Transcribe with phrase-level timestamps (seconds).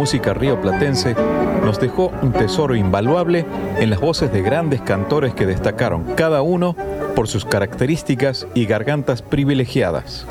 [0.00, 1.14] Música rioplatense
[1.62, 3.44] nos dejó un tesoro invaluable
[3.78, 6.74] en las voces de grandes cantores que destacaron, cada uno
[7.14, 10.24] por sus características y gargantas privilegiadas.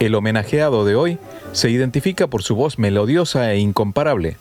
[0.00, 1.18] El homenajeado de hoy
[1.52, 4.38] se identifica por su voz melodiosa e incomparable.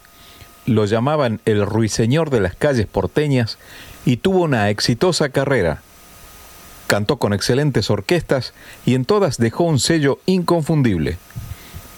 [0.66, 3.60] Lo llamaban el ruiseñor de las calles porteñas
[4.04, 5.84] y tuvo una exitosa carrera.
[6.88, 11.20] Cantó con excelentes orquestas y en todas dejó un sello inconfundible.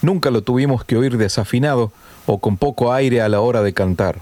[0.02, 1.92] Nunca lo tuvimos que oír desafinado
[2.28, 4.18] o con poco aire a la hora de cantar.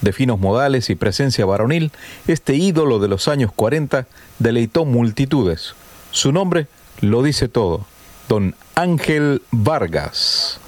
[0.00, 1.92] De finos modales y presencia varonil,
[2.26, 4.06] este ídolo de los años 40
[4.38, 5.74] deleitó multitudes.
[6.10, 6.66] Su nombre
[7.00, 7.86] lo dice todo,
[8.28, 10.60] don Ángel Vargas.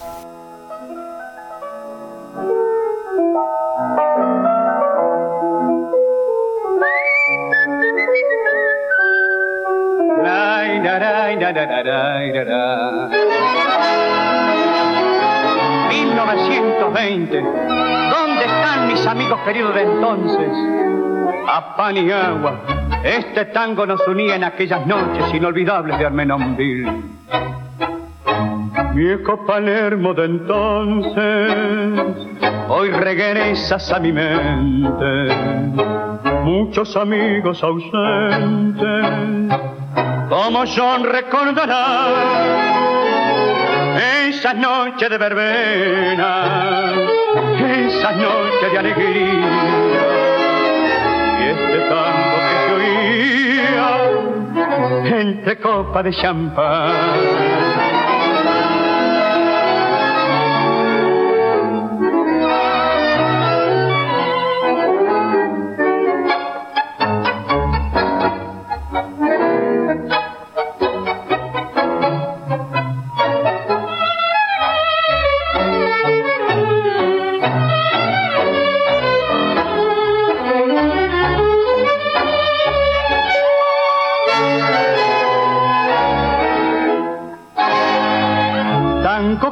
[18.10, 20.50] ¿Dónde están mis amigos queridos de entonces?
[21.46, 22.60] A pan y agua,
[23.04, 26.90] este tango nos unía en aquellas noches inolvidables de Armenonville.
[28.94, 31.52] Viejo Palermo de entonces,
[32.68, 35.36] hoy regresas a mi mente.
[36.42, 39.06] Muchos amigos ausentes,
[40.28, 42.67] como John recordará
[44.38, 46.92] esa noche de verbena,
[47.88, 49.50] esa noche de alegría,
[51.40, 53.90] y este tango que se oía
[55.20, 57.87] entre copas de champán.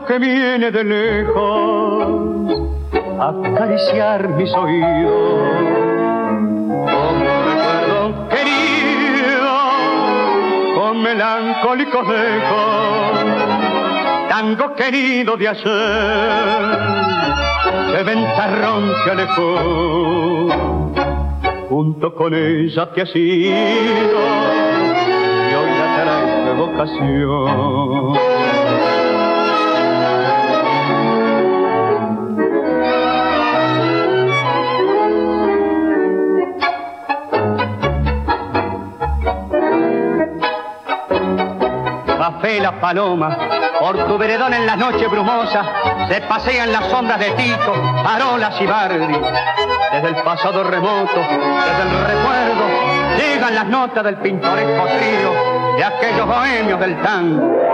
[0.06, 2.06] Que viene de lejos
[3.20, 5.60] a acariciar mis oídos.
[6.86, 9.54] Recuerdo querido,
[10.74, 13.24] con melancólicos ecos,
[14.28, 16.62] tango querido de ayer,
[17.92, 20.48] se ventarrón que alejó,
[21.68, 24.20] junto con ella que ha sido,
[25.48, 28.25] y hoy la trae vocación.
[42.60, 43.36] La paloma,
[43.80, 45.64] por tu veredón en la noche brumosa,
[46.08, 47.72] se pasean las sombras de Tito,
[48.02, 49.20] Parolas y Bardi.
[49.92, 56.26] Desde el pasado remoto, desde el recuerdo, llegan las notas del pintoresco trío de aquellos
[56.26, 57.65] bohemios del tango.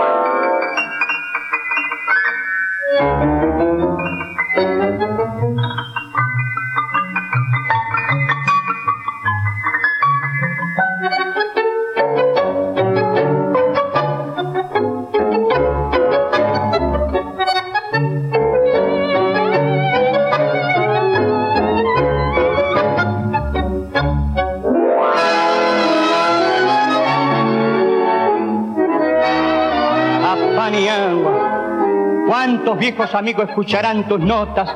[32.83, 34.69] viejos amigos escucharán tus notas,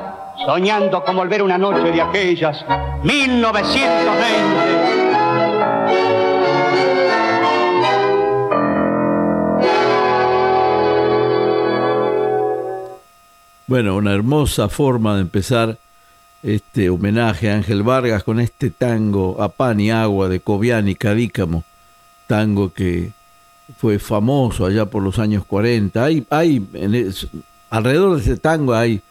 [0.46, 2.64] soñando con volver una noche de aquellas,
[3.04, 4.08] 1920.
[13.68, 15.78] Bueno, una hermosa forma de empezar
[16.44, 20.96] este homenaje a Ángel Vargas con este tango a pan y agua de Cobián y
[20.96, 21.66] Cadícamo,
[22.26, 23.12] tango que
[23.78, 26.02] fue famoso allá por los años 40.
[26.02, 27.28] Hay, hay en es,
[27.70, 29.02] alrededor de ese tango hay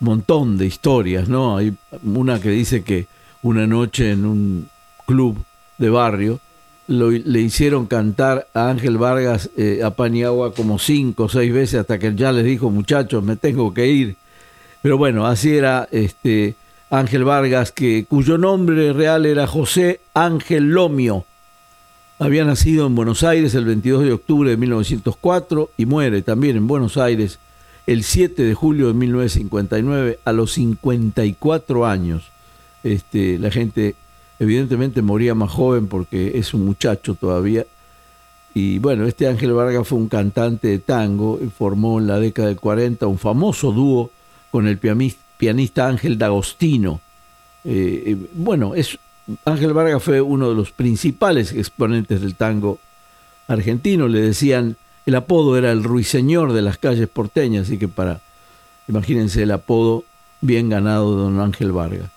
[0.00, 1.56] un montón de historias, ¿no?
[1.56, 3.06] Hay una que dice que
[3.42, 4.68] una noche en un
[5.06, 5.38] club
[5.78, 6.40] de barrio
[6.88, 11.98] le hicieron cantar a Ángel Vargas eh, a Paniagua como cinco o seis veces hasta
[11.98, 14.16] que ya les dijo, muchachos, me tengo que ir.
[14.82, 16.54] Pero bueno, así era este
[16.90, 21.24] Ángel Vargas, que, cuyo nombre real era José Ángel Lomio.
[22.20, 26.68] Había nacido en Buenos Aires el 22 de octubre de 1904 y muere también en
[26.68, 27.40] Buenos Aires
[27.86, 32.24] el 7 de julio de 1959 a los 54 años.
[32.82, 33.94] Este, la gente
[34.38, 37.64] Evidentemente moría más joven porque es un muchacho todavía.
[38.54, 42.48] Y bueno, este Ángel Vargas fue un cantante de tango y formó en la década
[42.48, 44.10] del 40 un famoso dúo
[44.50, 47.00] con el pianista Ángel D'Agostino.
[47.64, 48.98] Eh, eh, bueno, es,
[49.44, 52.78] Ángel Vargas fue uno de los principales exponentes del tango
[53.48, 54.06] argentino.
[54.06, 54.76] Le decían,
[55.06, 58.20] el apodo era el ruiseñor de las calles porteñas, así que para,
[58.88, 60.04] imagínense el apodo
[60.40, 62.10] bien ganado de don Ángel Vargas.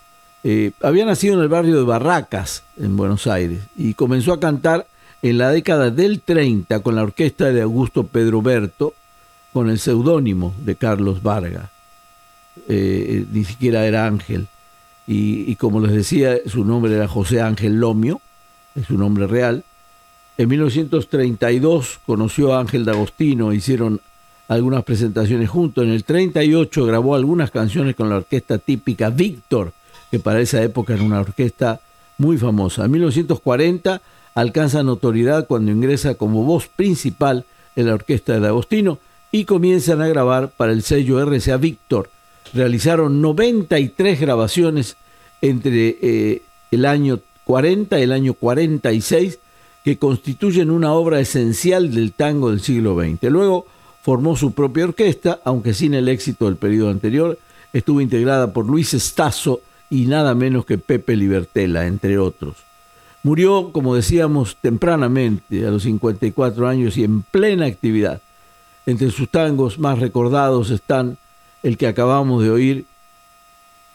[0.44, 4.88] Eh, había nacido en el barrio de Barracas, en Buenos Aires, y comenzó a cantar
[5.22, 8.94] en la década del 30 con la orquesta de Augusto Pedro Berto,
[9.54, 11.70] con el seudónimo de Carlos Vargas.
[12.68, 14.48] Eh, ni siquiera era Ángel.
[15.12, 18.22] Y, como les decía, su nombre era José Ángel Lomio,
[18.76, 19.64] es su nombre real.
[20.40, 24.00] En 1932 conoció a Ángel D'Agostino, hicieron
[24.48, 25.84] algunas presentaciones juntos.
[25.84, 29.74] En el 38 grabó algunas canciones con la orquesta típica Víctor,
[30.10, 31.82] que para esa época era una orquesta
[32.18, 32.86] muy famosa.
[32.86, 34.02] En 1940
[34.34, 37.44] alcanza notoriedad cuando ingresa como voz principal
[37.76, 38.98] en la orquesta de Agostino
[39.34, 42.10] y comienzan a grabar para el sello RCA Víctor.
[42.54, 44.96] Realizaron 93 grabaciones
[45.42, 49.40] entre eh, el año 40 y el año 46
[49.84, 53.24] que constituyen una obra esencial del tango del siglo XX.
[53.32, 53.66] Luego
[54.02, 57.38] formó su propia orquesta, aunque sin el éxito del periodo anterior,
[57.74, 62.58] estuvo integrada por Luis Estazo y nada menos que Pepe Libertela, entre otros.
[63.24, 68.22] Murió, como decíamos, tempranamente, a los 54 años y en plena actividad.
[68.86, 71.18] Entre sus tangos más recordados están
[71.64, 72.86] el que acabamos de oír,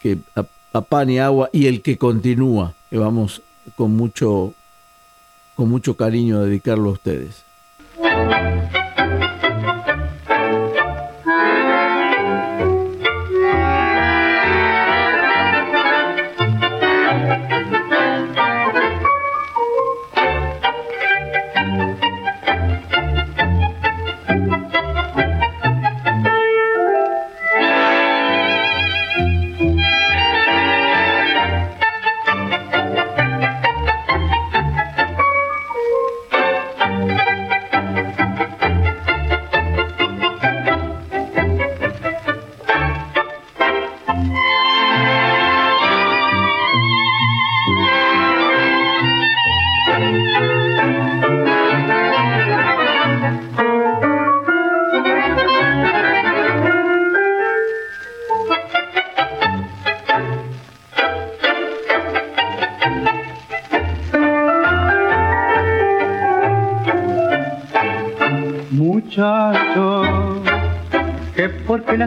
[0.00, 3.40] que a, pan y agua, y el que continúa, que vamos
[3.76, 4.52] con mucho,
[5.54, 7.44] con mucho cariño dedicarlo a ustedes.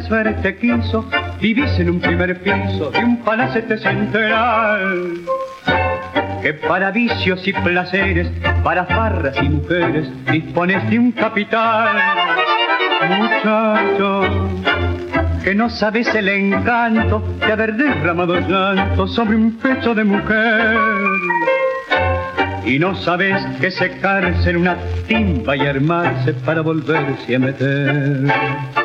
[0.08, 1.06] Suerte quiso,
[1.42, 5.14] vivís en un primer piso de un palacete central.
[6.42, 8.30] Que para vicios y placeres,
[8.64, 11.98] para farras y mujeres, dispones de un capital.
[13.18, 14.50] Muchacho,
[15.44, 20.78] que no sabes el encanto de haber derramado llanto sobre un pecho de mujer.
[22.66, 28.77] Y no sabes que secarse en una timba y armarse para volverse a meter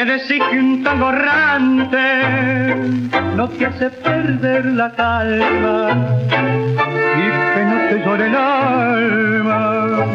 [0.00, 1.12] que decís que un tango
[3.36, 5.90] no te hace perder la calma
[7.18, 10.06] y que no te llore el alma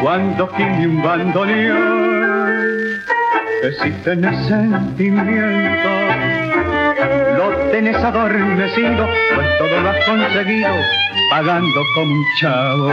[0.00, 3.02] cuando gime un bandoneón
[3.62, 5.90] que si tenés sentimiento
[7.36, 10.70] lo tenés adormecido pues todo lo has conseguido
[11.30, 12.92] pagando como un chavo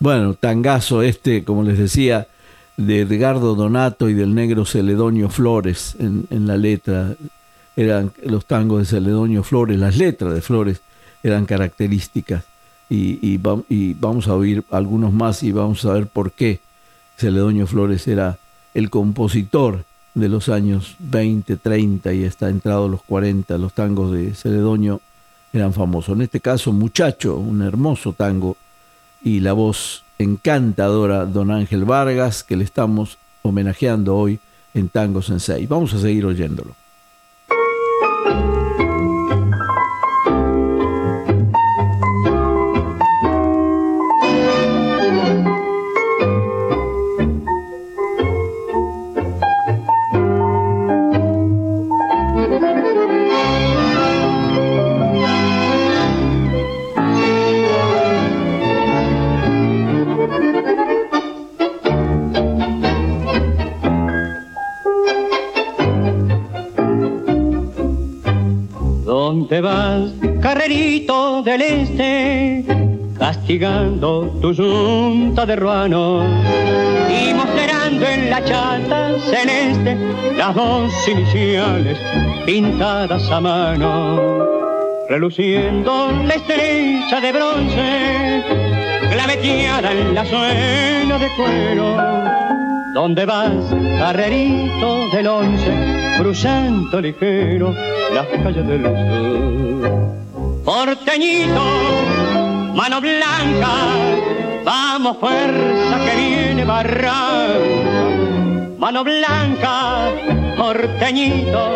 [0.00, 2.26] Bueno, tangazo este, como les decía,
[2.78, 7.14] de Edgardo Donato y del negro Celedonio Flores en, en la letra.
[7.76, 10.80] Eran los tangos de Celedonio Flores, las letras de Flores
[11.22, 12.44] eran características.
[12.88, 13.18] Y,
[13.68, 16.60] y, vamos a oír algunos más y vamos a ver por qué
[17.18, 18.38] Celedonio Flores era
[18.72, 23.58] el compositor de los años 20, 30 y hasta entrado los 40.
[23.58, 25.02] Los tangos de Celedonio
[25.52, 26.16] eran famosos.
[26.16, 28.56] En este caso, Muchacho, un hermoso tango
[29.22, 34.38] y la voz encantadora Don Ángel Vargas, que le estamos homenajeando hoy
[34.74, 35.66] en Tango Sensei.
[35.66, 36.79] Vamos a seguir oyéndolo.
[71.44, 72.64] Del este,
[73.16, 76.24] castigando tu junta de ruanos
[77.08, 79.96] y mostrando en la chata celeste
[80.36, 81.96] las dos iniciales
[82.44, 84.20] pintadas a mano,
[85.08, 88.44] reluciendo la estrella de bronce,
[89.12, 92.79] claveteada en la suela de cuero.
[92.92, 93.52] ¿Dónde vas,
[93.98, 97.72] carrerito del once, cruzando ligero
[98.12, 100.62] las calles del sur?
[100.64, 101.62] Porteñito,
[102.74, 103.70] mano blanca,
[104.64, 108.10] vamos fuerza que viene barranca.
[108.76, 110.10] Mano blanca,
[110.58, 111.70] porteñito,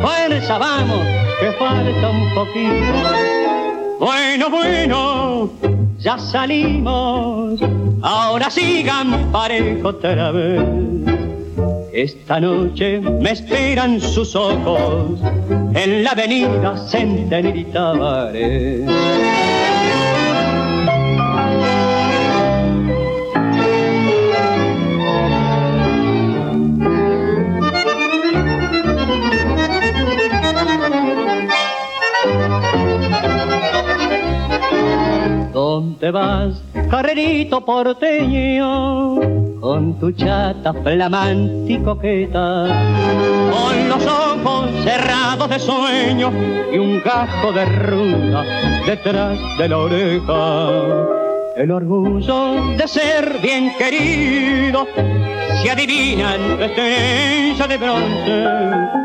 [0.00, 1.06] fuerza vamos,
[1.38, 3.42] que falta un poquito.
[4.00, 5.50] Bueno, bueno,
[6.02, 7.60] ya salimos,
[8.02, 10.60] ahora sigan parejo otra vez.
[11.92, 15.20] Esta noche me esperan sus ojos
[15.74, 19.51] en la avenida Centenario y Tavares.
[35.82, 39.16] ¿Dónde vas, carrerito porteño?
[39.60, 42.66] con tu chata flamante y coqueta,
[43.50, 46.32] con los ojos cerrados de sueño
[46.72, 48.44] y un gajo de ruda
[48.86, 50.70] detrás de la oreja.
[51.56, 54.86] El orgullo de ser bien querido
[55.62, 59.01] se adivina en estrella de bronce.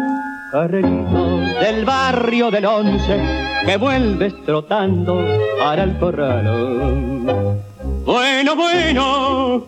[0.52, 3.20] Carrerito del barrio del once
[3.66, 5.20] que vuelves trotando
[5.60, 7.58] para el corral.
[8.06, 9.66] Bueno, bueno,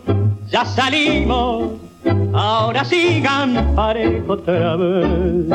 [0.48, 1.72] ya salimos,
[2.32, 5.46] ahora sigan parejo otra vez.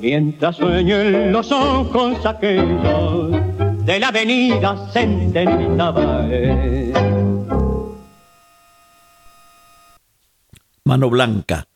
[0.00, 3.30] Mientras sueñen los ojos aquellos
[3.86, 5.70] de la avenida Centenario
[10.84, 11.66] Mano Blanca,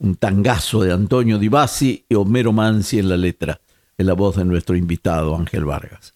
[0.00, 3.60] un tangazo de Antonio Di Bassi y Homero Mansi en la letra,
[3.96, 6.14] en la voz de nuestro invitado Ángel Vargas.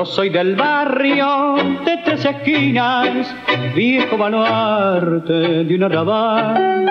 [0.00, 3.34] Soy del barrio de tres esquinas,
[3.74, 6.90] viejo baluarte de un arrabal,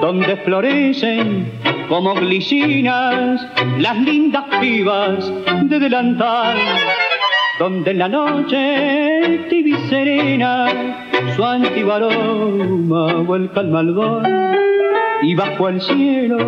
[0.00, 1.50] donde florecen
[1.88, 3.44] como glicinas
[3.78, 5.32] las lindas pibas
[5.64, 6.56] de delantal,
[7.58, 10.66] donde en la noche tibia serena
[11.34, 14.24] su antiguo aroma vuelca al malvón
[15.22, 16.38] y bajo el cielo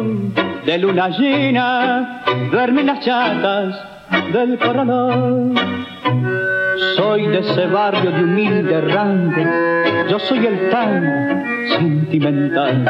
[0.64, 4.00] de luna llena duermen las chatas
[4.33, 5.55] del corralón.
[6.97, 9.47] Soy de ese barrio de humilde errante,
[10.09, 12.87] yo soy el tan sentimental.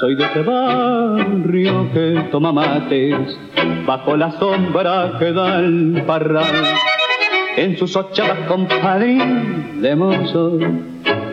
[0.00, 3.38] Soy de ese barrio que toma mates
[3.86, 6.64] bajo la sombra que da el parral.
[7.56, 9.18] En sus ochavas compadre
[9.80, 10.58] de mozo,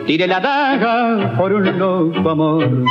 [0.06, 2.84] tire la daga por un loco amor.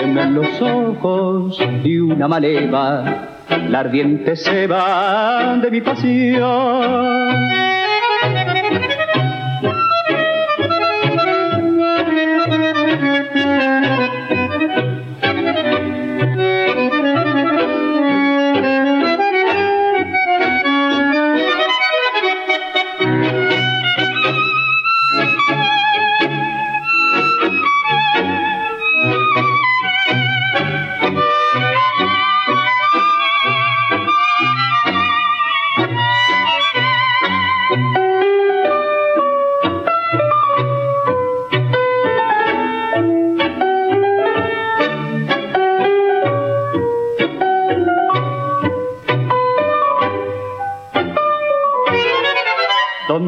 [0.00, 3.28] En los ojos de una maleva
[3.68, 7.77] la ardiente se va de mi pasión.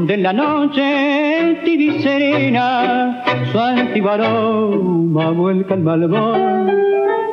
[0.09, 6.71] La noche tibia serena, su antiguo aroma vuelca el malvón.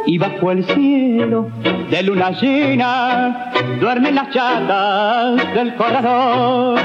[0.05, 1.49] Y bajo el cielo
[1.89, 6.79] de luna llena duermen las chatas del corredor.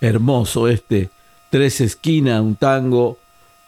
[0.00, 1.10] Hermoso este
[1.50, 3.18] Tres Esquinas, un tango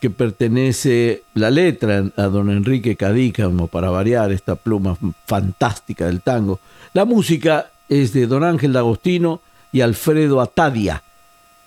[0.01, 4.97] que pertenece la letra a don Enrique Cadícamo, para variar esta pluma
[5.27, 6.61] fantástica del tango.
[6.93, 9.41] La música es de don Ángel D'Agostino
[9.73, 11.03] y Alfredo Atadia.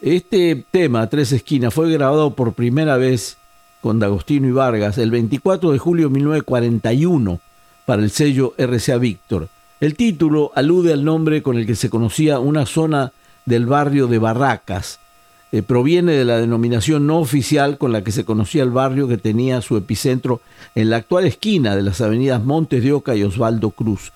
[0.02, 3.38] Este tema, Tres Esquinas, fue grabado por primera vez
[3.82, 7.40] con D'Agostino y Vargas el 24 de julio de 1941
[7.86, 9.50] para el sello RCA Víctor.
[9.80, 13.12] El título alude al nombre con el que se conocía una zona
[13.46, 15.00] del barrio de Barracas.
[15.52, 19.18] Eh, proviene de la denominación no oficial con la que se conocía el barrio que
[19.18, 20.40] tenía su epicentro
[20.76, 24.14] en la actual esquina de las avenidas Montes de Oca y Osvaldo Cruz.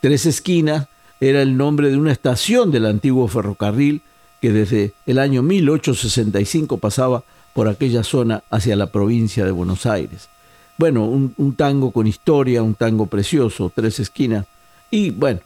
[0.00, 0.88] Tres Esquinas
[1.20, 4.02] era el nombre de una estación del antiguo ferrocarril
[4.40, 7.24] que desde el año 1865 pasaba
[7.54, 10.28] por aquella zona hacia la provincia de Buenos Aires.
[10.76, 14.44] Bueno, un, tango con historia, un tango precioso, tres esquinas,
[14.90, 15.40] y bueno,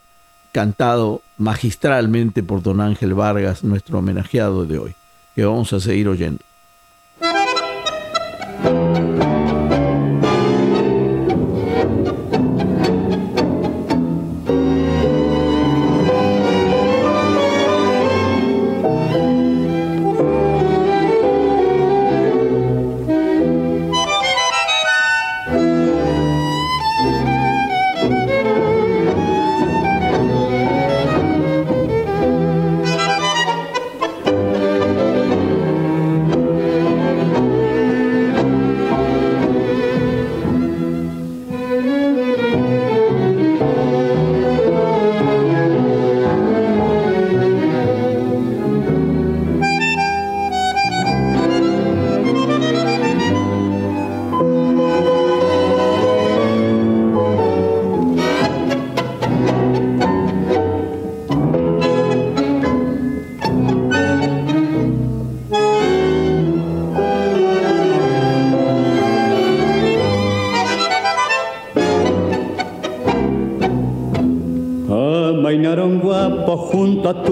[0.52, 4.94] cantado magistralmente por don Ángel Vargas, nuestro homenajeado de hoy,
[5.34, 6.40] que vamos a seguir oyendo.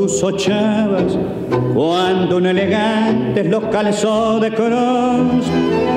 [0.07, 1.19] Tus ochavas
[1.75, 5.51] cuando un elegante los calzó de cross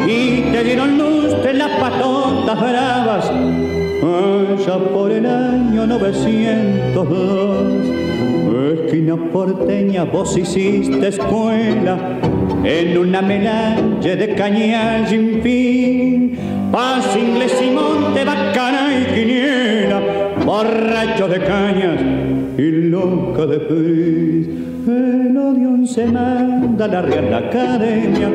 [0.07, 10.05] y te dieron luz de las patotas bravas allá por el año 902 esquina porteña
[10.05, 11.99] vos hiciste escuela
[12.63, 16.35] en una melange de cañal sin fin.
[16.71, 20.01] Paz inglés y monte bacana y quiniela
[20.45, 22.28] borracho de cañas
[22.59, 24.49] y loca de feliz.
[24.85, 28.29] El odio se manda a la Real Academia,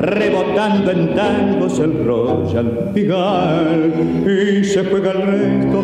[0.00, 3.92] rebotando en tangos el Royal Pigal.
[4.26, 5.80] Y se juega el resto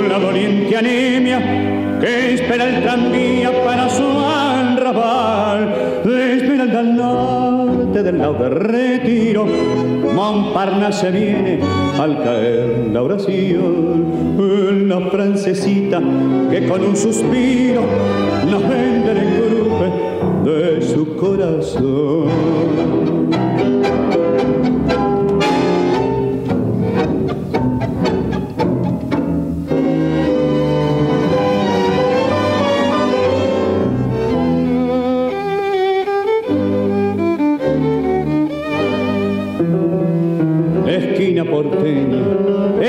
[0.00, 5.74] una doliente anemia que espera el tranvía para su arrabal.
[6.04, 6.72] Espera el
[7.88, 9.46] norte del lado de retiro,
[10.14, 11.58] Montparnasse viene
[11.98, 16.00] al caer la oración la francesita
[16.50, 17.82] que con un suspiro
[18.50, 19.84] nos vende el grupo
[20.44, 23.17] de su corazón.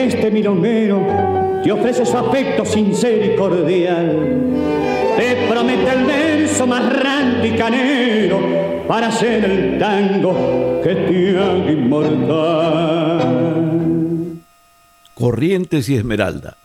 [0.10, 1.06] Este milonguero
[1.64, 4.18] te ofrece su afecto sincero y cordial.
[5.18, 6.84] Te promete el verso más
[7.44, 8.40] y canero
[8.88, 13.20] para hacer el tango que te haga inmortal.
[15.14, 16.58] Corrientes y Esmeralda,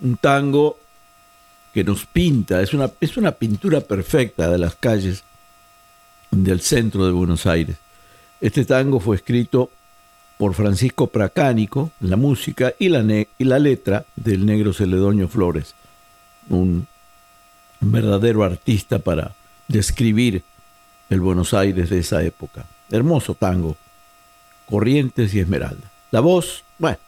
[0.00, 0.78] un tango
[1.72, 5.24] que nos pinta, es una, es una pintura perfecta de las calles
[6.30, 7.76] del centro de Buenos Aires.
[8.40, 9.70] Este tango fue escrito
[10.36, 15.74] por Francisco Pracánico, la música y la, letra del negro Celedonio Flores,
[16.48, 16.86] un
[17.80, 19.34] verdadero artista para
[19.68, 20.42] describir
[21.10, 22.66] el Buenos Aires de esa época.
[22.90, 23.76] Hermoso tango,
[24.66, 25.90] Corrientes y Esmeralda.
[26.10, 26.98] La voz, bueno,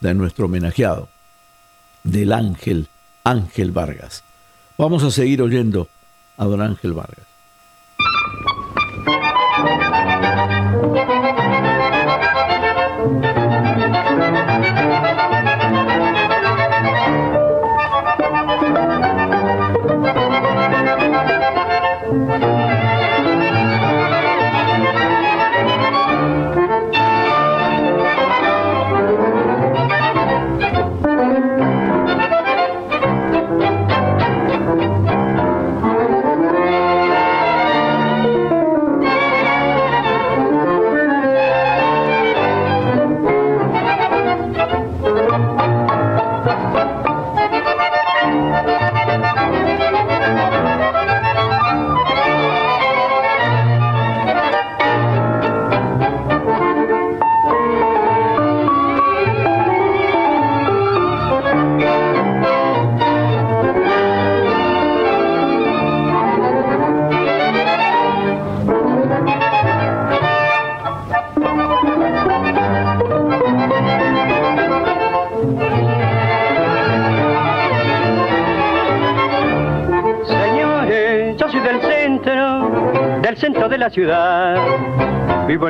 [0.00, 1.08] de nuestro homenajeado,
[2.02, 2.88] del ángel
[3.24, 4.24] Ángel Vargas.
[4.76, 5.88] Vamos a seguir oyendo
[6.36, 7.31] a don Ángel Vargas.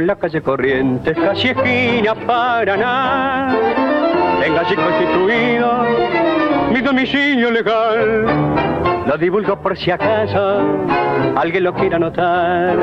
[0.03, 3.57] En la calle Corrientes, casi esquina Paraná.
[4.43, 5.85] Tengo así constituido
[6.73, 8.27] mi domicilio legal.
[9.07, 10.61] Lo divulgo por si acaso
[11.37, 12.77] alguien lo quiera notar.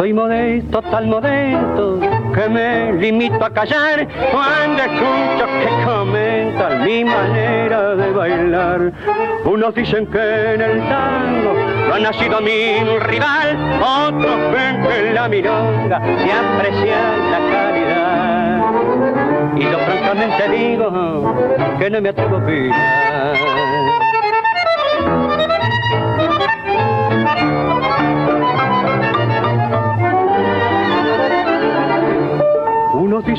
[0.00, 2.00] Soy modesto, tal modesto,
[2.34, 8.92] que me limito a callar cuando escucho que comentan mi manera de bailar.
[9.44, 11.52] Unos dicen que en el tango
[11.86, 18.60] no ha nacido mi rival, otros ven que en la mironga se aprecia la calidad.
[19.54, 21.34] Y yo francamente digo
[21.78, 23.49] que no me atrevo a opinar.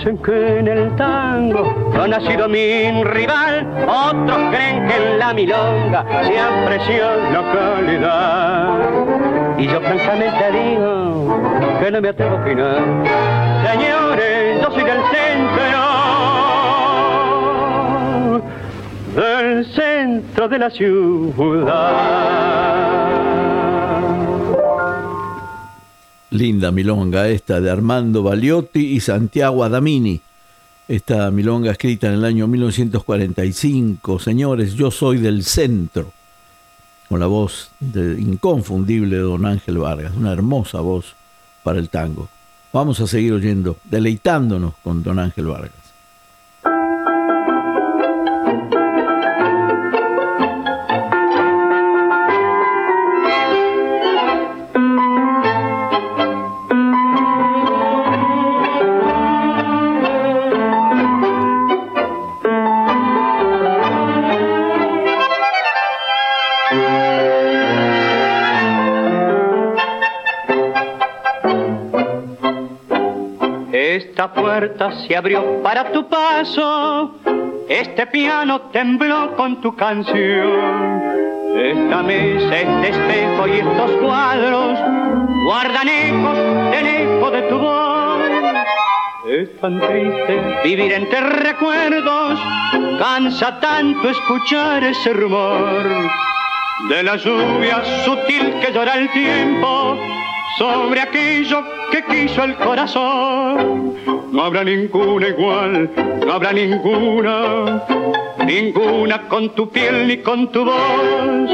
[0.01, 6.03] Dicen que en el tango ha nacido mi rival, otros creen que en la milonga
[6.23, 8.79] se apreció la calidad.
[9.59, 11.39] Y yo francamente digo
[11.79, 12.81] que no me atrevo a opinar.
[13.69, 15.61] Señores, yo soy del centro,
[19.15, 22.31] del centro de la ciudad.
[26.31, 30.21] Linda milonga esta de Armando Baliotti y Santiago Adamini.
[30.87, 34.17] Esta milonga escrita en el año 1945.
[34.17, 36.13] Señores, yo soy del centro.
[37.09, 40.13] Con la voz de, inconfundible de don Ángel Vargas.
[40.15, 41.15] Una hermosa voz
[41.63, 42.29] para el tango.
[42.71, 45.80] Vamos a seguir oyendo, deleitándonos con don Ángel Vargas.
[74.29, 77.15] Puerta se abrió para tu paso,
[77.67, 81.01] este piano tembló con tu canción.
[81.57, 84.79] Esta mesa, este espejo y estos cuadros
[85.45, 86.37] guardan ecos
[86.71, 88.21] del eco de tu voz.
[89.27, 92.39] Es tan triste vivir entre recuerdos,
[92.99, 96.11] cansa tanto escuchar ese rumor
[96.89, 99.97] de la lluvia sutil que llora el tiempo
[100.57, 103.80] sobre aquello que quiso el corazón.
[104.05, 105.89] No habrá ninguna igual,
[106.25, 107.83] no habrá ninguna,
[108.45, 111.49] ninguna con tu piel ni con tu voz.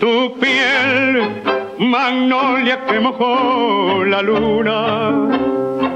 [0.00, 1.42] Tu piel,
[1.78, 5.28] magnolia que mojó la luna,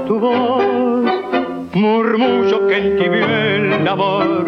[0.07, 0.83] tu voz
[1.73, 4.45] murmullo que en ti el amor.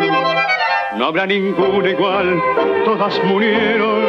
[0.98, 2.42] No habrá ninguna igual,
[2.86, 4.04] todas murieron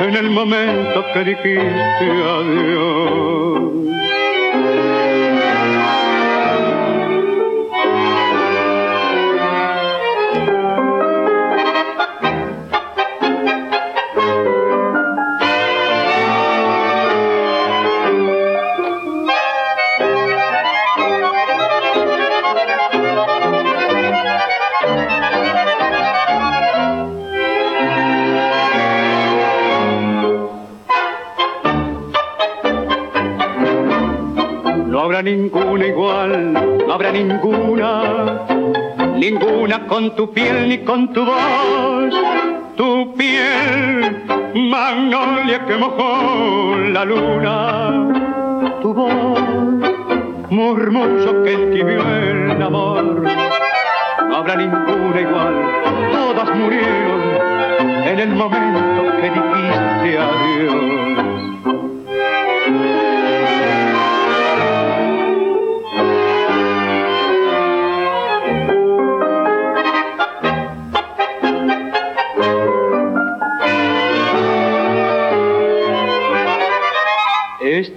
[0.00, 4.15] en el momento que dijiste adiós.
[35.06, 38.44] Ninguna igual, no habrá ninguna,
[39.16, 42.14] ninguna con tu piel ni con tu voz.
[42.76, 49.40] Tu piel, magnolia que mojó la luna, tu voz,
[50.50, 53.22] murmullo que entibió el amor.
[54.28, 55.54] No habrá ninguna igual,
[56.12, 57.22] todas murieron
[58.06, 61.55] en el momento que dijiste adiós.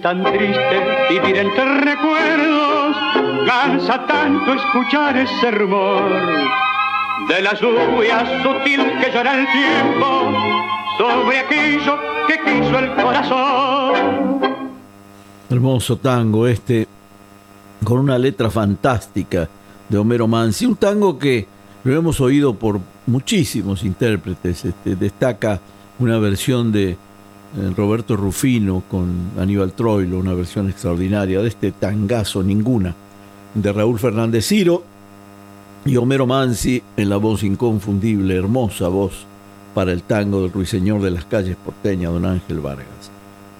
[0.00, 2.96] Tan triste vivir entre recuerdos,
[3.46, 6.10] cansa tanto escuchar ese rumor
[7.28, 10.32] de la lluvia sutil que llora el tiempo
[10.96, 14.50] sobre aquello que quiso el corazón.
[15.50, 16.86] Hermoso tango este,
[17.84, 19.48] con una letra fantástica
[19.88, 21.46] de Homero Mansi, un tango que
[21.84, 25.60] lo hemos oído por muchísimos intérpretes, este, destaca
[25.98, 26.96] una versión de
[27.76, 32.94] Roberto Rufino con Aníbal Troilo, una versión extraordinaria de este tangazo, ninguna,
[33.54, 34.84] de Raúl Fernández Ciro
[35.84, 39.26] y Homero Mansi en la voz inconfundible, hermosa voz
[39.74, 43.10] para el tango del ruiseñor de las calles porteñas, don Ángel Vargas.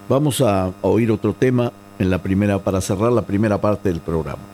[0.08, 4.49] Vamos a oír otro tema en la primera, para cerrar la primera parte del programa.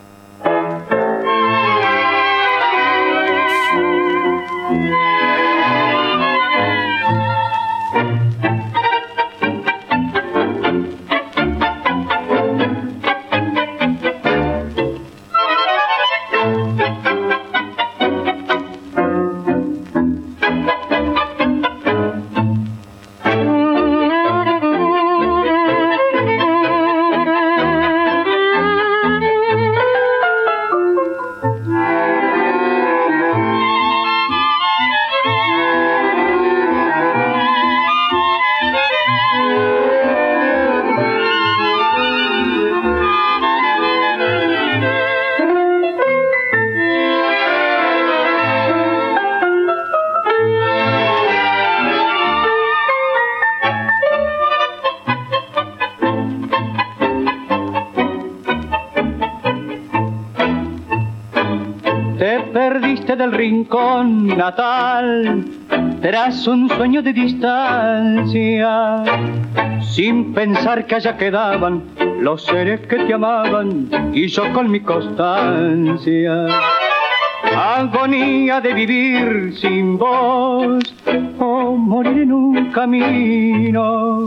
[63.66, 65.44] Rincón natal,
[66.00, 69.02] tras un sueño de distancia,
[69.80, 71.82] sin pensar que allá quedaban
[72.20, 76.46] los seres que te amaban y yo con mi constancia.
[77.56, 80.94] Agonía de vivir sin vos
[81.40, 84.26] o morir en un camino.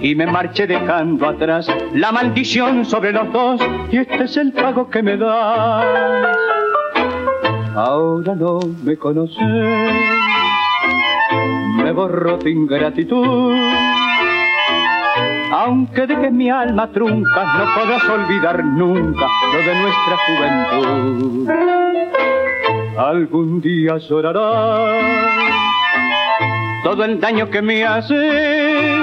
[0.00, 3.60] Y me marché dejando atrás la maldición sobre los dos
[3.92, 6.59] y este es el pago que me das
[7.74, 9.38] ahora no me conoces,
[11.76, 13.56] me borro de ingratitud.
[15.52, 21.50] Aunque dejes mi alma trunca, no podrás olvidar nunca lo de nuestra juventud.
[22.96, 25.02] Algún día llorarás
[26.84, 28.94] todo el daño que me haces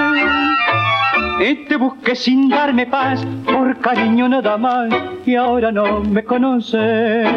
[1.39, 4.89] y te busqué sin darme paz, por cariño nada más,
[5.25, 7.27] y ahora no me conoces.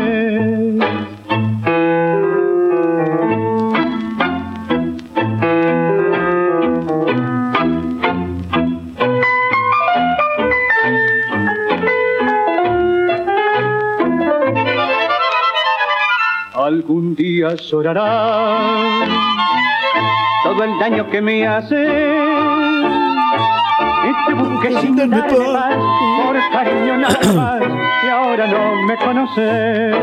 [16.90, 19.08] Algún día llorarás
[20.42, 21.76] todo el daño que me hace.
[24.02, 25.76] Y te sin darme paz,
[26.26, 27.62] por cariño nada más,
[28.04, 29.94] y ahora no me conoces.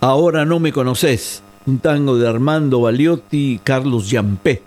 [0.00, 4.60] Ahora no me conoces, un tango de Armando Baliotti y Carlos Yampé,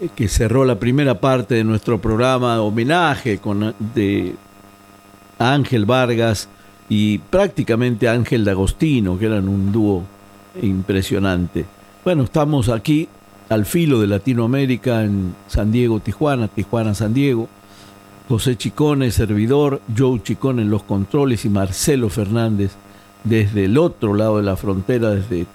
[0.00, 4.36] eh, que cerró la primera parte de nuestro programa de homenaje con, de
[5.40, 6.48] Ángel Vargas
[6.88, 10.04] y prácticamente Ángel D'Agostino, que eran un dúo
[10.62, 11.64] impresionante.
[12.04, 13.08] Bueno, estamos aquí
[13.48, 17.48] al filo de Latinoamérica en San Diego, Tijuana, Tijuana, San Diego.
[18.28, 22.72] José Chicone, servidor, Joe Chicone en los controles y Marcelo Fernández
[23.22, 25.46] desde el otro lado de la frontera, desde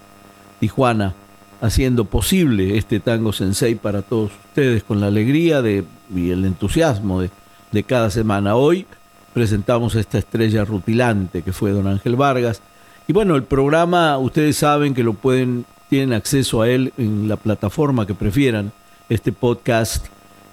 [0.61, 1.13] Tijuana,
[1.59, 5.83] haciendo posible este tango sensei para todos ustedes con la alegría de,
[6.15, 7.29] y el entusiasmo de,
[7.71, 8.55] de cada semana.
[8.55, 8.85] Hoy
[9.33, 12.61] presentamos esta estrella rutilante que fue don Ángel Vargas.
[13.07, 17.37] Y bueno, el programa, ustedes saben que lo pueden, tienen acceso a él en la
[17.37, 18.71] plataforma que prefieran.
[19.09, 20.05] Este podcast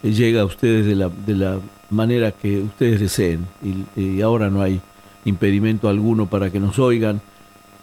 [0.03, 1.59] eh, llega a ustedes de la, de la
[1.91, 3.47] manera que ustedes deseen.
[3.97, 4.81] Y, ahora no hay
[5.25, 7.21] impedimento alguno para que nos oigan.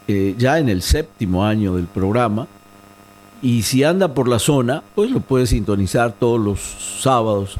[0.08, 2.48] Eh, ya en el séptimo año del programa.
[3.42, 6.60] Y si anda por la zona, pues lo puede sintonizar todos los
[7.02, 7.58] sábados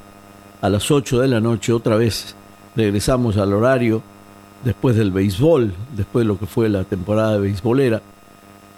[0.62, 2.36] a las 8 de la noche otra vez
[2.76, 4.02] regresamos al horario
[4.64, 8.02] después del béisbol, después de lo que fue la temporada béisbolera.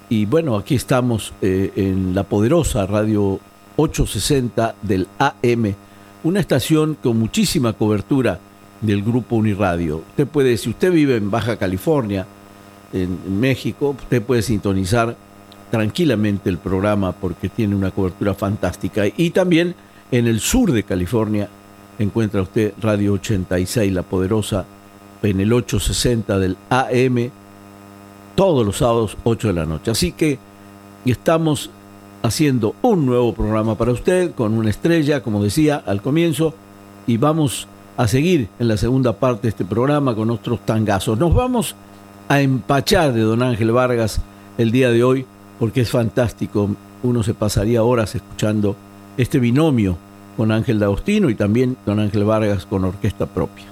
[0.09, 3.39] Y bueno, aquí estamos eh, en la poderosa radio
[3.75, 5.75] 860 del AM,
[6.23, 8.39] una estación con muchísima cobertura
[8.81, 9.97] del grupo Uniradio.
[10.09, 12.25] Usted puede, si usted vive en Baja California,
[12.93, 15.15] en México, usted puede sintonizar
[15.71, 19.03] tranquilamente el programa porque tiene una cobertura fantástica.
[19.15, 19.75] Y también
[20.11, 21.49] en el sur de California,
[21.99, 24.65] encuentra usted Radio 86, La Poderosa,
[25.23, 27.31] en el 860 del AM,
[28.35, 29.91] todos los sábados 8 de la noche.
[29.91, 30.37] Así que
[31.05, 31.69] estamos
[32.23, 36.53] haciendo un nuevo programa para usted con una estrella, como decía al comienzo,
[37.07, 41.17] y vamos a seguir en la segunda parte de este programa con otros tangazos.
[41.17, 41.75] Nos vamos
[42.27, 44.21] a empachar de don Ángel Vargas
[44.57, 45.25] el día de hoy
[45.59, 46.69] porque es fantástico.
[47.03, 48.75] Uno se pasaría horas escuchando
[49.17, 49.97] este binomio
[50.37, 53.65] con Ángel D'Agostino y también don Ángel Vargas con orquesta propia.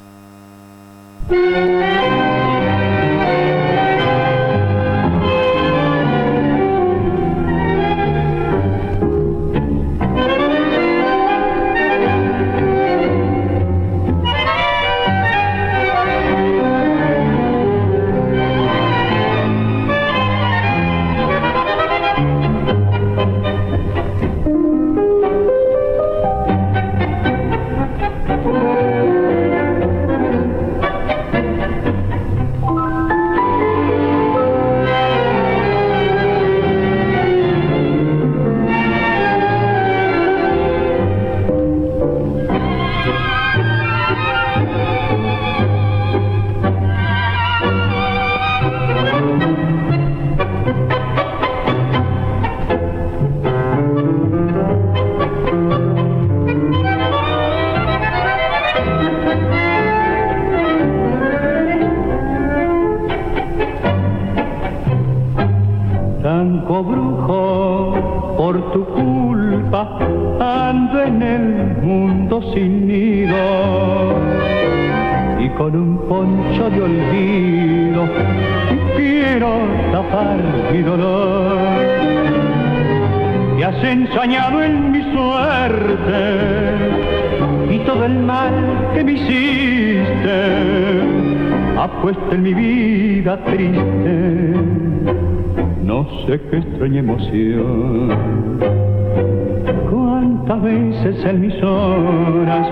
[99.89, 102.67] Cuántas veces en mis horas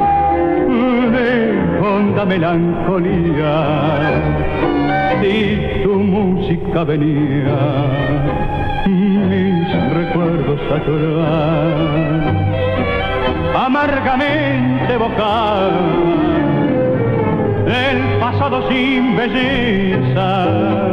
[1.12, 3.56] de honda melancolía,
[5.22, 7.58] si tu música venía,
[8.86, 12.22] mis recuerdos a llorar,
[13.66, 15.72] amargamente vocal
[17.66, 20.84] el pasado sin belleza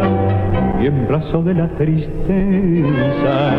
[0.81, 3.55] y en brazo de la tristeza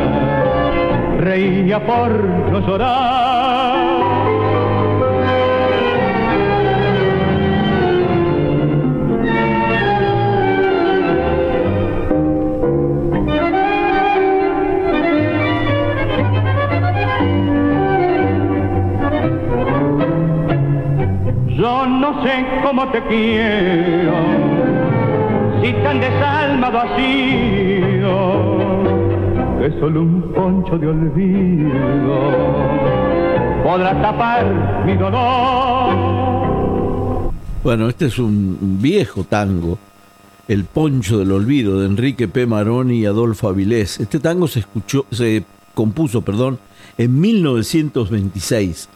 [1.19, 2.11] reía por
[2.51, 3.61] no llorar.
[21.49, 24.90] Yo no sé cómo te quiero
[25.61, 28.15] si tan desalmado sido,
[29.59, 32.31] que solo un poncho de olvido
[33.63, 35.91] podrá tapar mi dolor.
[37.63, 39.77] Bueno, este es un viejo tango,
[40.47, 42.47] El Poncho del Olvido, de Enrique P.
[42.47, 43.99] Maroni y Adolfo Avilés.
[43.99, 45.43] Este tango se escuchó, se
[45.75, 46.57] compuso, perdón,
[46.97, 48.89] en 1926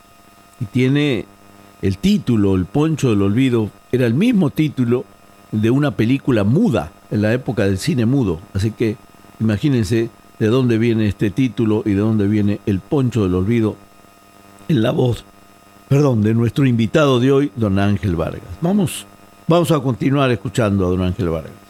[0.61, 1.25] y tiene
[1.83, 5.05] el título, El Poncho del Olvido, era el mismo título
[5.51, 8.39] de una película muda, en la época del cine mudo.
[8.53, 8.97] Así que
[9.39, 13.75] imagínense de dónde viene este título y de dónde viene el poncho del olvido
[14.67, 15.23] en la voz,
[15.87, 18.41] perdón, de nuestro invitado de hoy, don Ángel Vargas.
[18.61, 19.05] Vamos,
[19.47, 21.64] vamos a continuar escuchando a don Ángel Vargas.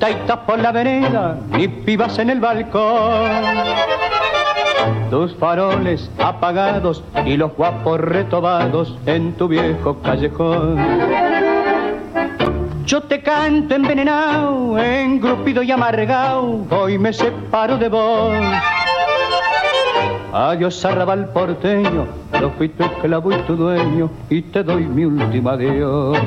[0.00, 3.30] Taitas por la vereda, ni pibas en el balcón.
[5.10, 10.78] Tus faroles apagados y los guapos retobados en tu viejo callejón.
[12.86, 18.34] Yo te canto envenenado, engrupido y amargado, hoy me separo de vos.
[20.32, 22.06] Adiós arrabal porteño,
[22.40, 26.18] yo fui tu esclavo y tu dueño, y te doy mi último adiós.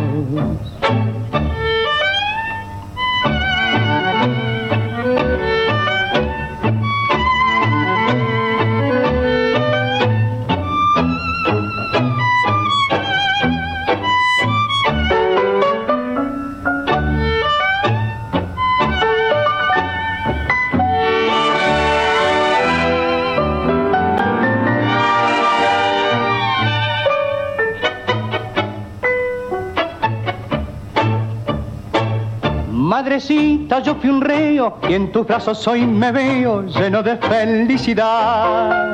[33.84, 38.91] Yo fui un reo y en tus brazos hoy me veo lleno de felicidad.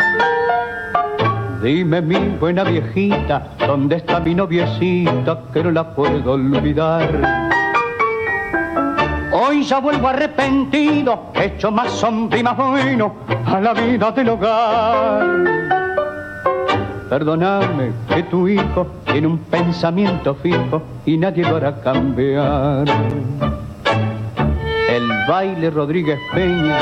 [1.64, 7.10] Dime mi buena viejita, ¿dónde está mi noviecita que no la puedo olvidar?
[9.32, 13.14] Hoy ya vuelvo arrepentido, hecho más sombra y más bueno
[13.46, 15.28] a la vida del hogar.
[17.10, 22.86] Perdóname que tu hijo tiene un pensamiento fijo y nadie lo hará cambiar
[25.30, 26.80] baile Rodríguez Peña,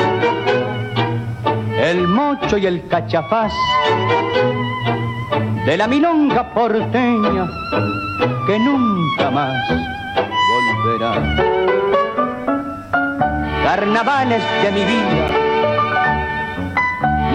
[1.81, 3.51] el mocho y el cachapaz,
[5.65, 7.45] de la milonga porteña
[8.47, 9.53] que nunca más
[10.53, 11.11] volverá.
[13.65, 15.27] Carnavales de mi vida,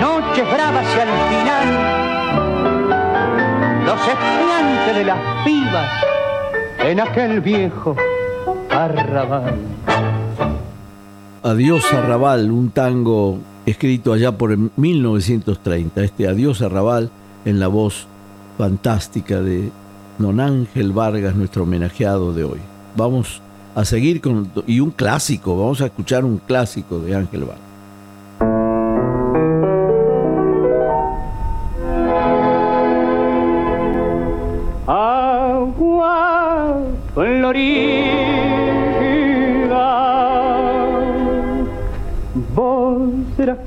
[0.00, 1.68] noches bravas y al final,
[3.84, 5.90] los estudiantes de las pibas
[6.78, 7.94] en aquel viejo
[8.70, 9.81] arrabal.
[11.44, 13.36] Adiós Arrabal, un tango
[13.66, 16.04] escrito allá por 1930.
[16.04, 17.10] Este Adiós Arrabal
[17.44, 18.06] en la voz
[18.56, 19.72] fantástica de
[20.18, 22.60] Don Ángel Vargas, nuestro homenajeado de hoy.
[22.96, 23.42] Vamos
[23.74, 27.72] a seguir con y un clásico, vamos a escuchar un clásico de Ángel Vargas.
[34.86, 36.02] Agua
[43.36, 43.58] serás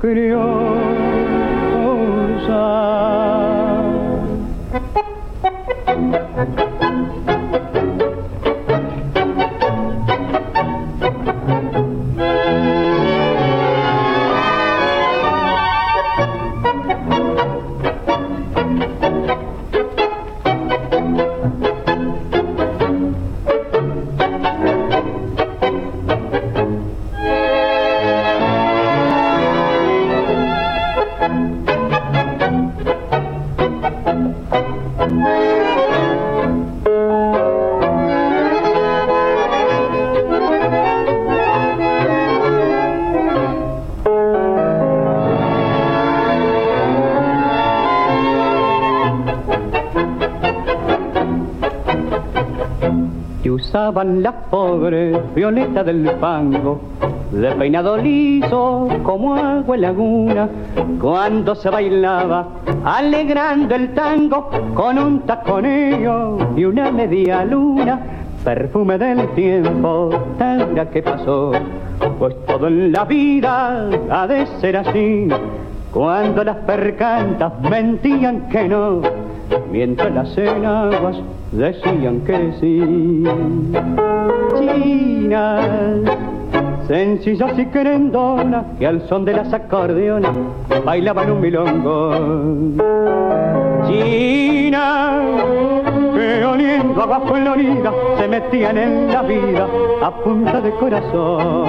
[53.96, 56.80] usaban las pobres violetas del fango
[57.32, 60.48] de peinado liso como agua en laguna,
[61.00, 62.46] cuando se bailaba
[62.84, 67.98] alegrando el tango con un taconeo y una media luna,
[68.44, 71.52] perfume del tiempo, tanga que pasó,
[72.18, 75.28] pues todo en la vida ha de ser así,
[75.92, 79.00] cuando las percantas mentían que no,
[79.70, 81.16] mientras las enaguas
[81.52, 83.24] decían que sí.
[84.58, 85.60] China,
[86.86, 90.32] sencillas y querendonas, que al son de las acordeonas
[90.84, 92.12] bailaban un milongo.
[93.88, 95.20] China,
[96.14, 99.66] que oliendo agua florida se metían en la vida
[100.02, 101.66] a punta de corazón.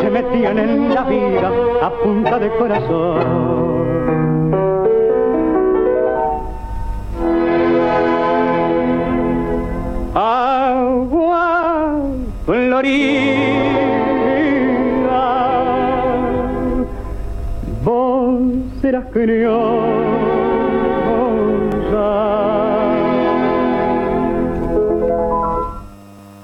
[0.00, 1.50] Se metían en la vida
[1.82, 3.80] a punta de corazón.
[10.14, 11.96] Agua
[12.44, 13.62] florida,
[17.84, 18.40] vos
[18.80, 19.06] serás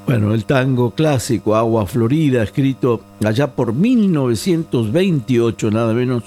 [0.07, 6.23] Bueno, el tango clásico Agua Florida, escrito allá por 1928, nada menos,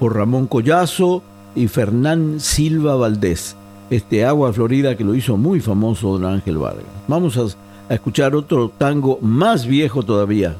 [0.00, 1.22] por Ramón Collazo
[1.54, 3.54] y Fernán Silva Valdés.
[3.90, 6.86] Este Agua Florida que lo hizo muy famoso don Ángel Vargas.
[7.06, 7.42] Vamos a,
[7.90, 10.56] a escuchar otro tango más viejo todavía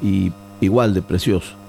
[0.00, 1.63] y igual de precioso.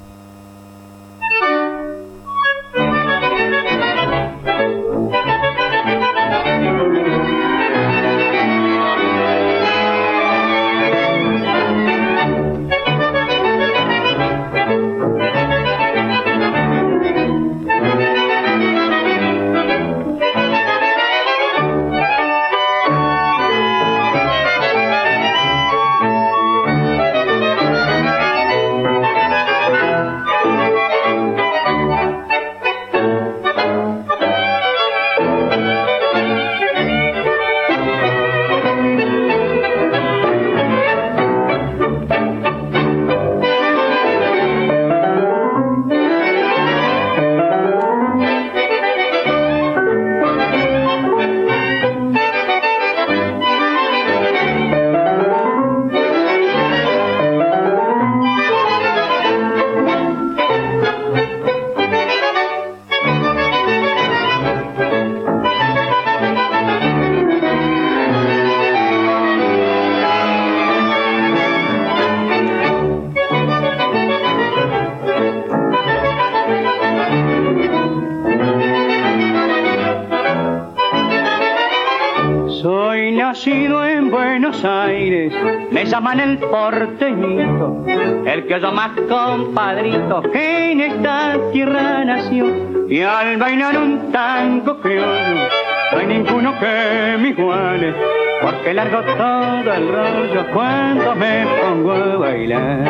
[88.47, 92.45] Que yo más compadrito que en esta tierra nació.
[92.87, 95.49] Y al bailar un tango criollo,
[95.91, 97.93] no hay ninguno que me iguale,
[98.41, 102.87] porque largo todo el rollo cuando me pongo a bailar.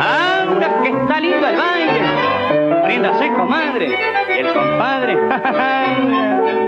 [0.00, 3.98] Ahora que está lindo el baile, ríndase comadre,
[4.28, 6.67] y el compadre, del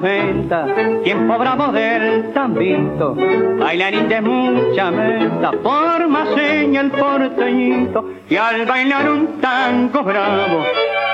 [0.00, 3.14] 90, tiempo bravo del tambito,
[3.58, 10.64] bailarín de mucha meta, forma seña el porteñito, y al bailar un tango bravo,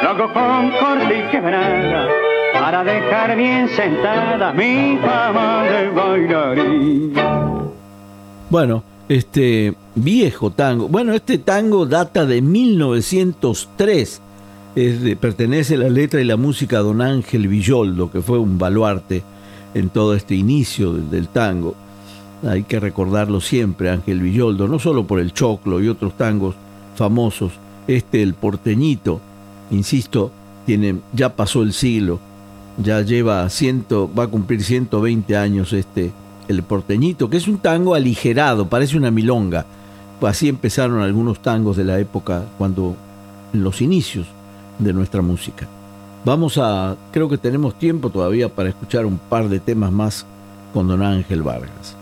[0.03, 2.07] loco con corte y quebrada,
[2.53, 7.15] para dejar bien sentada mi fama de bailarín.
[8.49, 14.23] Bueno, este viejo tango, bueno, este tango data de 1903
[15.19, 19.23] pertenece la letra y la música a don Ángel Villoldo, que fue un baluarte
[19.73, 21.75] en todo este inicio del, tango.
[22.47, 26.55] Hay que recordarlo siempre, Ángel Villoldo, no solo por el choclo y otros tangos
[26.95, 27.53] famosos,
[27.89, 29.19] este el porteñito,
[29.71, 30.31] insisto,
[30.67, 32.19] tiene, ya pasó el siglo,
[32.77, 36.13] ya lleva ciento, va a cumplir 120 años este,
[36.49, 39.65] el porteñito, que es un tango aligerado, parece una milonga.
[40.21, 42.95] Así empezaron algunos tangos de la época cuando
[43.55, 44.27] en los inicios
[44.79, 45.67] de nuestra música.
[46.25, 50.27] Vamos a, creo que tenemos tiempo todavía para escuchar un par de temas más
[50.75, 51.97] con don Ángel Vargas.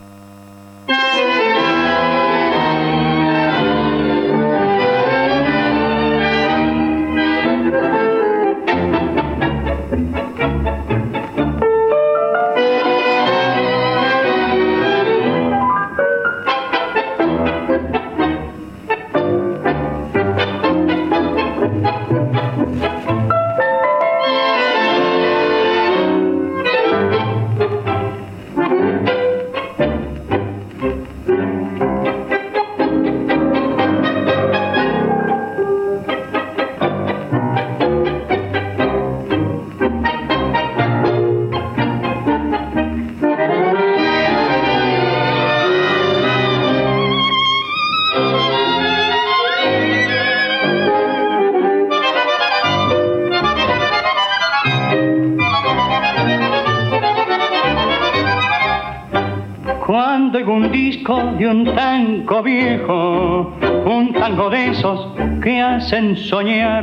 [65.85, 66.82] Hacen soñar.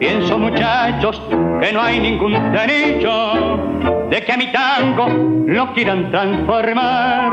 [0.00, 1.22] Pienso muchachos
[1.60, 3.60] que no hay ningún derecho
[4.10, 5.06] de que a mi tango
[5.46, 7.32] lo quieran transformar.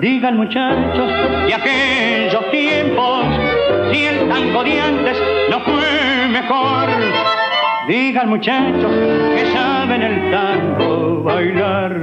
[0.00, 1.10] Digan muchachos
[1.44, 3.24] de aquellos tiempos,
[3.90, 5.16] si el tango de antes
[5.50, 6.88] no fue mejor.
[7.88, 8.92] Digan muchachos
[9.34, 12.00] que saben el tango bailar,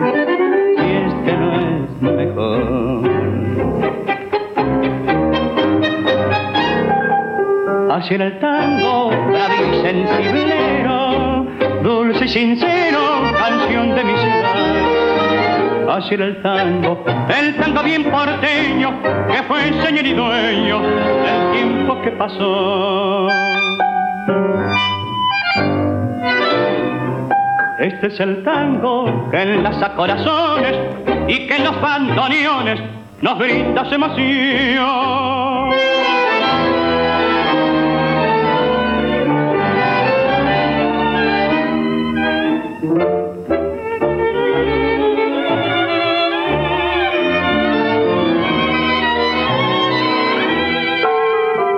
[7.97, 11.47] Así era el tango, bravo y sensiblero,
[11.81, 12.99] dulce y sincero,
[13.35, 15.95] canción de mi ciudad.
[15.95, 22.11] Así el tango, el tango bien porteño, que fue señor y dueño del tiempo que
[22.11, 23.29] pasó.
[27.79, 30.77] Este es el tango que enlaza corazones
[31.27, 32.79] y que en los bandoneones
[33.23, 35.46] nos brinda emoción.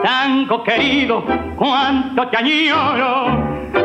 [0.04, 1.24] Tango querido,
[1.56, 3.28] cuánto te añoro,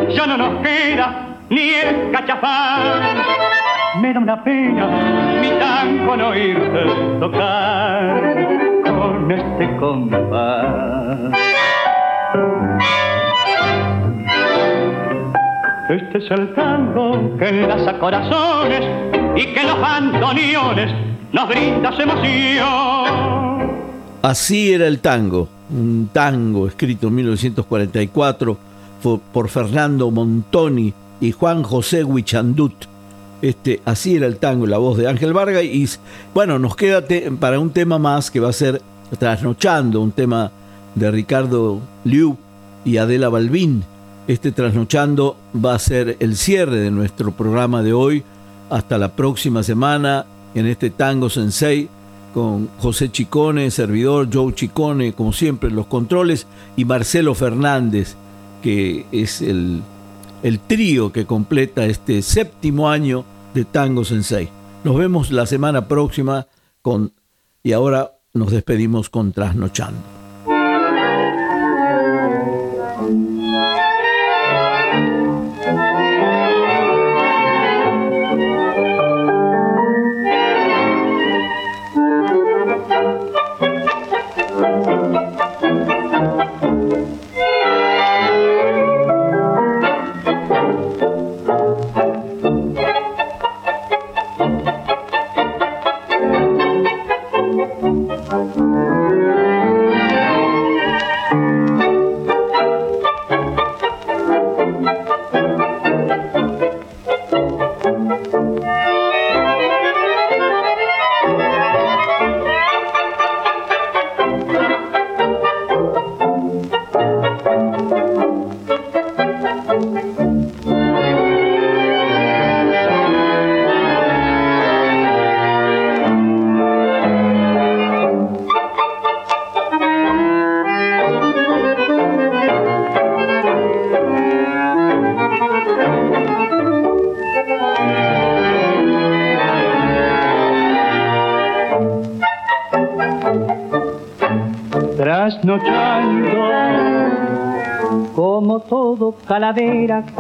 [0.09, 3.23] ya no nos queda ni el cachafán.
[4.01, 4.89] Me da una pena
[5.41, 6.85] mi tango no irte
[7.21, 11.31] tocar con este compás.
[15.89, 18.81] Este es el tango que enlaza corazones
[19.37, 20.91] y que los bandoneones
[21.31, 23.71] nos brinda emoción.
[24.23, 28.57] Así era el tango, un tango escrito en 1944
[29.31, 32.87] por Fernando Montoni y Juan José Huichandut.
[33.43, 35.65] Este, así era el tango, la voz de Ángel Vargas.
[35.65, 35.87] Y
[36.33, 37.05] bueno, nos queda
[37.39, 38.81] para un tema más que va a ser
[39.19, 40.51] Trasnochando, un tema
[40.95, 42.39] de Ricardo Liu
[42.87, 43.85] y Adela Balbín.
[44.27, 48.23] Este Trasnochando va a ser el cierre de nuestro programa de hoy.
[48.71, 51.91] Hasta la próxima semana en este Tango Sensei
[52.33, 58.17] con José Chicone, servidor, Joe Chicone, como siempre, los controles, y Marcelo Fernández,
[58.63, 59.83] que es el,
[60.43, 64.49] el trío que completa este séptimo año de Tango Sensei.
[64.85, 66.47] Nos vemos la semana próxima
[66.81, 67.13] con,
[67.63, 70.24] y ahora nos despedimos con Trasnochando.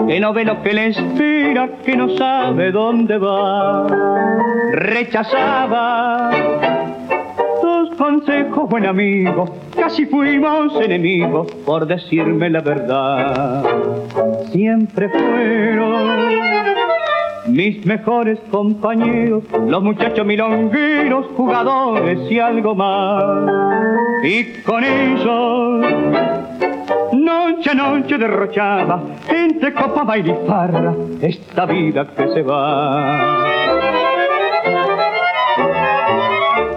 [0.06, 3.86] Que no ve lo que le espera, que no sabe dónde va.
[4.72, 6.30] Rechazaba
[7.60, 13.64] tus consejos, buen amigo, casi fuimos enemigos por decirme la verdad.
[14.52, 16.34] Siempre fueron
[17.46, 23.48] mis mejores compañeros, los muchachos milongueros, jugadores y algo más.
[24.24, 26.43] Y con ellos
[27.24, 33.63] noche a noche derrochaba entre copa, baile y farra esta vida que se va.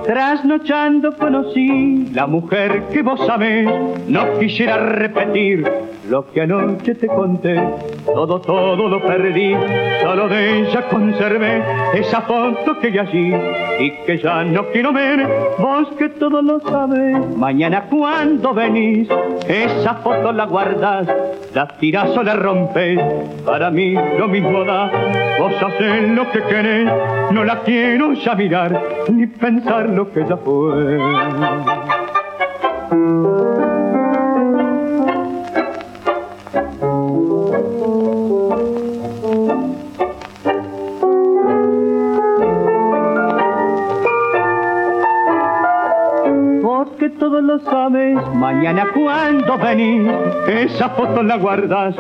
[0.07, 3.67] Trasnochando conocí la mujer que vos sabés,
[4.07, 5.69] no quisiera repetir
[6.09, 7.61] lo que anoche te conté.
[8.05, 9.53] Todo, todo lo perdí,
[10.01, 11.61] solo de ella conservé
[11.93, 13.33] esa foto que hay allí
[13.79, 15.27] y que ya no quiero ver.
[15.59, 19.09] Vos que todo lo sabés, mañana cuando venís,
[19.45, 21.05] esa foto la guardas,
[21.53, 22.97] la tirás o la rompes.
[23.45, 24.89] Para mí lo mismo da,
[25.37, 26.89] vos hacés lo que querés,
[27.31, 30.97] no la quiero ya mirar ni pensar lo que ya fue.
[47.09, 50.11] Todos lo sabes, mañana cuando venís,
[50.47, 51.95] esa foto la guardas,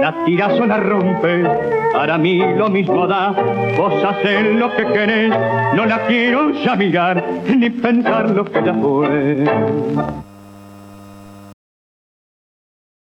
[0.00, 1.46] la tiras o la rompes,
[1.92, 3.34] para mí lo mismo da,
[3.76, 5.30] vos haces lo que querés,
[5.74, 9.44] no la quiero ya mirar, ni pensar lo que ya fue.